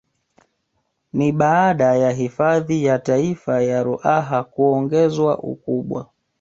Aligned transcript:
Ni 1.13 1.31
baada 1.31 1.95
ya 1.95 2.11
hifadhi 2.11 2.85
ya 2.85 2.99
Taifa 2.99 3.61
ya 3.61 3.83
Ruaha 3.83 4.43
kuongezwa 4.43 5.39
ukubwa 5.39 6.09